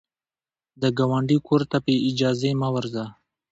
د 0.81 0.83
ګاونډي 0.97 1.37
کور 1.47 1.61
ته 1.71 1.77
بې 1.85 1.95
اجازې 2.09 2.51
مه 2.59 2.69
ورځه 2.75 3.05